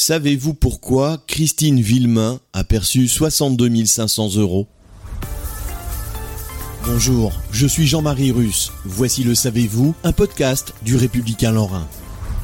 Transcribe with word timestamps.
Savez-vous 0.00 0.54
pourquoi 0.54 1.18
Christine 1.26 1.80
Villemain 1.80 2.38
a 2.52 2.62
perçu 2.62 3.08
62 3.08 3.84
500 3.84 4.36
euros? 4.36 4.68
Bonjour, 6.84 7.32
je 7.50 7.66
suis 7.66 7.88
Jean-Marie 7.88 8.30
Russe. 8.30 8.70
Voici 8.84 9.24
le 9.24 9.34
Savez-vous, 9.34 9.96
un 10.04 10.12
podcast 10.12 10.72
du 10.82 10.94
Républicain 10.94 11.50
Lorrain. 11.50 11.88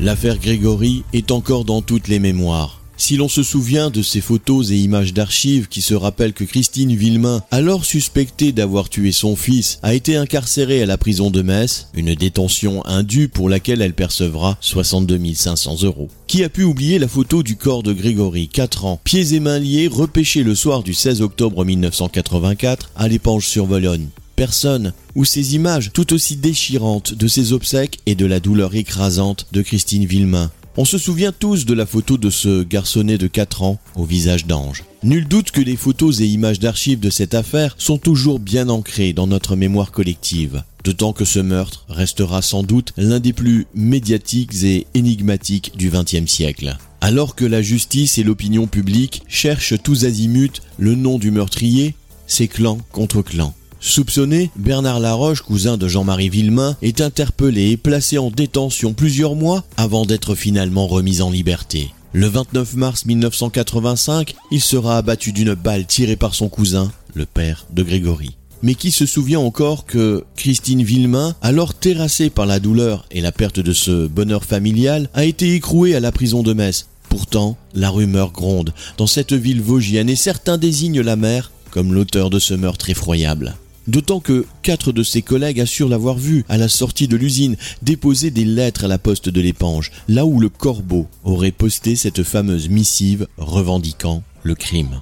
L'affaire 0.01 0.39
Grégory 0.39 1.05
est 1.13 1.31
encore 1.31 1.65
dans 1.65 1.81
toutes 1.81 2.09
les 2.09 2.19
mémoires. 2.19 2.84
Si 2.97 3.17
l'on 3.17 3.29
se 3.29 3.43
souvient 3.43 3.91
de 3.91 4.03
ces 4.03 4.21
photos 4.21 4.71
et 4.71 4.77
images 4.77 5.13
d'archives 5.13 5.69
qui 5.69 5.83
se 5.83 5.95
rappellent 5.95 6.33
que 6.33 6.45
Christine 6.45 6.95
Villemain, 6.95 7.43
alors 7.51 7.85
suspectée 7.85 8.53
d'avoir 8.53 8.89
tué 8.89 9.11
son 9.11 9.37
fils, 9.37 9.79
a 9.83 9.95
été 9.95 10.17
incarcérée 10.17 10.83
à 10.83 10.87
la 10.87 10.97
prison 10.97 11.31
de 11.31 11.43
Metz, 11.43 11.89
une 11.95 12.15
détention 12.15 12.87
indue 12.87 13.29
pour 13.29 13.49
laquelle 13.49 13.83
elle 13.83 13.95
percevra 13.95 14.57
62 14.61 15.21
500 15.35 15.83
euros. 15.83 16.09
Qui 16.27 16.45
a 16.45 16.49
pu 16.49 16.63
oublier 16.63 16.99
la 16.99 17.09
photo 17.09 17.43
du 17.43 17.57
corps 17.57 17.83
de 17.83 17.93
Grégory, 17.93 18.49
4 18.49 18.85
ans, 18.85 19.01
pieds 19.03 19.35
et 19.35 19.41
mains 19.41 19.59
liés, 19.59 19.89
repêché 19.89 20.43
le 20.43 20.55
soir 20.55 20.83
du 20.83 20.95
16 20.95 21.21
octobre 21.21 21.65
1984 21.65 22.91
à 22.97 23.09
l'épanche 23.09 23.47
sur 23.47 23.67
Vologne 23.67 24.09
Personne, 24.37 24.93
ou 25.15 25.25
ces 25.25 25.55
images 25.55 25.91
tout 25.93 26.13
aussi 26.13 26.37
déchirantes 26.37 27.15
de 27.15 27.29
ses 27.29 27.53
obsèques 27.53 28.01
et 28.07 28.17
de 28.17 28.27
la 28.27 28.41
douleur 28.41 28.75
écrasante 28.75 29.47
de 29.53 29.63
Christine 29.63 30.07
Villemain, 30.07 30.51
on 30.77 30.85
se 30.85 30.99
souvient 30.99 31.33
tous 31.33 31.67
de 31.67 31.75
la 31.75 31.87
photo 31.87 32.17
de 32.19 32.31
ce 32.31 32.63
garçonnet 32.63 33.19
de 33.19 33.27
4 33.27 33.63
ans 33.63 33.79
au 33.95 34.05
visage 34.05 34.47
d'ange. 34.47 34.85
Nul 35.03 35.29
doute 35.29 35.51
que 35.51 35.61
les 35.61 35.77
photos 35.77 36.21
et 36.21 36.27
images 36.27 36.59
d'archives 36.59 37.01
de 37.01 37.11
cette 37.11 37.35
affaire 37.35 37.75
sont 37.79 37.99
toujours 37.99 38.41
bien 38.41 38.69
ancrées 38.69 39.13
dans 39.13 39.27
notre 39.27 39.55
mémoire 39.57 39.93
collective. 39.93 40.63
D'autant 40.83 41.13
que 41.13 41.25
ce 41.25 41.39
meurtre 41.39 41.85
restera 41.89 42.43
sans 42.43 42.63
doute 42.63 42.93
l'un 42.97 43.21
des 43.21 43.33
plus 43.33 43.67
médiatiques 43.75 44.65
et 44.65 44.87
énigmatiques 44.95 45.77
du 45.77 45.91
XXe 45.91 46.31
siècle. 46.31 46.77
Alors 47.01 47.35
que 47.35 47.45
la 47.45 47.63
justice 47.63 48.19
et 48.19 48.23
l'opinion 48.23 48.67
publique 48.67 49.23
cherchent 49.29 49.81
tous 49.83 50.05
azimuts 50.05 50.61
le 50.79 50.95
nom 50.95 51.19
du 51.19 51.31
meurtrier, 51.31 51.95
c'est 52.27 52.49
clan 52.49 52.79
contre 52.93 53.23
clan. 53.23 53.55
Soupçonné, 53.87 54.51
Bernard 54.57 54.99
Laroche, 54.99 55.43
cousin 55.43 55.77
de 55.77 55.89
Jean-Marie 55.89 56.31
Villemain, 56.31 56.75
est 56.81 57.03
interpellé 57.03 57.73
et 57.73 57.77
placé 57.77 58.17
en 58.17 58.31
détention 58.31 58.95
plusieurs 58.95 59.35
mois 59.35 59.63
avant 59.77 60.07
d'être 60.07 60.35
finalement 60.35 60.87
remis 60.87 61.21
en 61.21 61.31
liberté. 61.31 61.91
Le 62.15 62.27
29 62.27 62.77
mars 62.77 63.05
1985, 63.05 64.35
il 64.51 64.63
sera 64.63 64.97
abattu 64.97 65.33
d'une 65.33 65.53
balle 65.53 65.85
tirée 65.85 66.17
par 66.17 66.35
son 66.35 66.49
cousin, 66.49 66.91
le 67.13 67.27
père 67.27 67.67
de 67.75 67.83
Grégory. 67.83 68.39
Mais 68.63 68.75
qui 68.75 68.91
se 68.91 69.05
souvient 69.05 69.41
encore 69.41 69.85
que 69.85 70.25
Christine 70.35 70.83
Villemain, 70.83 71.37
alors 71.43 71.75
terrassée 71.75 72.31
par 72.31 72.47
la 72.47 72.61
douleur 72.61 73.05
et 73.11 73.21
la 73.21 73.33
perte 73.33 73.61
de 73.61 73.75
ce 73.75 74.07
bonheur 74.07 74.45
familial, 74.45 75.11
a 75.13 75.27
été 75.27 75.55
écrouée 75.55 75.95
à 75.95 76.01
la 76.01 76.11
prison 76.11 76.43
de 76.43 76.55
Metz. 76.55 76.87
Pourtant, 77.11 77.59
la 77.75 77.91
rumeur 77.91 78.33
gronde 78.33 78.73
dans 78.97 79.07
cette 79.07 79.35
ville 79.35 79.61
vosgienne 79.61 80.09
et 80.09 80.17
certains 80.17 80.57
désignent 80.57 81.03
la 81.03 81.17
mère 81.17 81.53
comme 81.71 81.93
l'auteur 81.93 82.31
de 82.31 82.39
ce 82.39 82.55
meurtre 82.55 82.89
effroyable. 82.89 83.57
D'autant 83.87 84.21
que 84.21 84.47
quatre 84.63 84.93
de 84.93 85.03
ses 85.03 85.23
collègues 85.23 85.61
assurent 85.61 85.89
l'avoir 85.89 86.17
vu, 86.17 86.45
à 86.49 86.57
la 86.57 86.69
sortie 86.69 87.09
de 87.09 87.17
l'usine, 87.17 87.57
déposer 87.83 88.31
des 88.31 88.45
lettres 88.45 88.85
à 88.85 88.89
la 88.89 88.99
poste 88.99 89.29
de 89.29 89.41
l'épange, 89.41 89.91
là 90.09 90.25
où 90.25 90.41
le 90.41 90.49
corbeau 90.49 91.07
aurait 91.25 91.51
posté 91.51 91.97
cette 91.97 92.23
fameuse 92.23 92.69
missive 92.69 93.27
revendiquant 93.37 94.23
le 94.43 94.55
crime. 94.55 95.01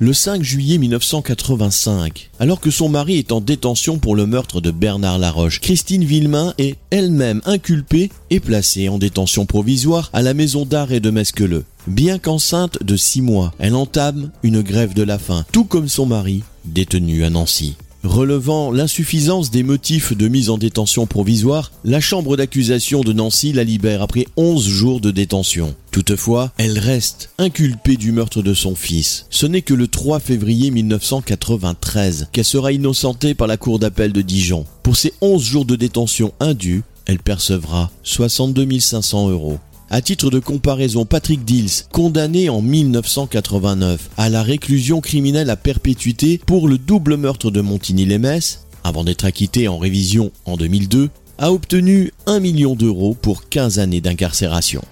Le 0.00 0.12
5 0.12 0.42
juillet 0.42 0.78
1985, 0.78 2.30
alors 2.40 2.60
que 2.60 2.72
son 2.72 2.88
mari 2.88 3.16
est 3.16 3.30
en 3.30 3.40
détention 3.40 3.98
pour 3.98 4.16
le 4.16 4.26
meurtre 4.26 4.60
de 4.60 4.72
Bernard 4.72 5.18
Laroche, 5.18 5.60
Christine 5.60 6.04
Villemain 6.04 6.52
est 6.58 6.76
elle-même 6.90 7.40
inculpée 7.44 8.10
et 8.28 8.40
placée 8.40 8.88
en 8.88 8.98
détention 8.98 9.46
provisoire 9.46 10.10
à 10.12 10.20
la 10.20 10.34
maison 10.34 10.66
d'arrêt 10.66 10.98
de 10.98 11.10
Mesqueleux. 11.10 11.64
Bien 11.86 12.18
qu'enceinte 12.18 12.82
de 12.82 12.96
six 12.96 13.22
mois, 13.22 13.54
elle 13.60 13.76
entame 13.76 14.30
une 14.42 14.62
grève 14.62 14.94
de 14.94 15.04
la 15.04 15.18
faim, 15.18 15.44
tout 15.52 15.64
comme 15.64 15.88
son 15.88 16.06
mari, 16.06 16.42
détenu 16.64 17.24
à 17.24 17.30
Nancy. 17.30 17.76
Relevant 18.04 18.70
l'insuffisance 18.70 19.50
des 19.50 19.62
motifs 19.62 20.14
de 20.14 20.28
mise 20.28 20.50
en 20.50 20.58
détention 20.58 21.06
provisoire, 21.06 21.72
la 21.84 22.00
chambre 22.00 22.36
d'accusation 22.36 23.00
de 23.00 23.14
Nancy 23.14 23.54
la 23.54 23.64
libère 23.64 24.02
après 24.02 24.26
11 24.36 24.68
jours 24.68 25.00
de 25.00 25.10
détention. 25.10 25.74
Toutefois, 25.90 26.52
elle 26.58 26.78
reste 26.78 27.30
inculpée 27.38 27.96
du 27.96 28.12
meurtre 28.12 28.42
de 28.42 28.52
son 28.52 28.74
fils. 28.74 29.26
Ce 29.30 29.46
n'est 29.46 29.62
que 29.62 29.72
le 29.72 29.88
3 29.88 30.20
février 30.20 30.70
1993 30.70 32.28
qu'elle 32.30 32.44
sera 32.44 32.72
innocentée 32.72 33.32
par 33.32 33.46
la 33.46 33.56
cour 33.56 33.78
d'appel 33.78 34.12
de 34.12 34.20
Dijon. 34.20 34.66
Pour 34.82 34.96
ces 34.96 35.14
11 35.22 35.42
jours 35.42 35.64
de 35.64 35.74
détention 35.74 36.34
indus, 36.40 36.82
elle 37.06 37.20
percevra 37.20 37.90
62 38.02 38.80
500 38.80 39.30
euros. 39.30 39.58
À 39.94 40.02
titre 40.02 40.28
de 40.28 40.40
comparaison, 40.40 41.04
Patrick 41.04 41.44
Dills, 41.44 41.84
condamné 41.92 42.48
en 42.48 42.60
1989 42.60 44.10
à 44.16 44.28
la 44.28 44.42
réclusion 44.42 45.00
criminelle 45.00 45.50
à 45.50 45.56
perpétuité 45.56 46.40
pour 46.44 46.66
le 46.66 46.78
double 46.78 47.16
meurtre 47.16 47.52
de 47.52 47.60
Montigny-les-Metz, 47.60 48.66
avant 48.82 49.04
d'être 49.04 49.24
acquitté 49.24 49.68
en 49.68 49.78
révision 49.78 50.32
en 50.46 50.56
2002, 50.56 51.10
a 51.38 51.52
obtenu 51.52 52.10
1 52.26 52.40
million 52.40 52.74
d'euros 52.74 53.14
pour 53.14 53.48
15 53.48 53.78
années 53.78 54.00
d'incarcération. 54.00 54.82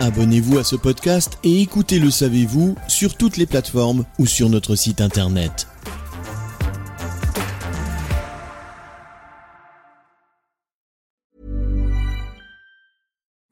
Abonnez-vous 0.00 0.58
à 0.58 0.64
ce 0.64 0.74
podcast 0.74 1.38
et 1.44 1.60
écoutez 1.60 2.00
Le 2.00 2.10
Savez-vous 2.10 2.74
sur 2.88 3.16
toutes 3.16 3.36
les 3.36 3.46
plateformes 3.46 4.04
ou 4.18 4.26
sur 4.26 4.50
notre 4.50 4.74
site 4.74 5.00
internet. 5.00 5.68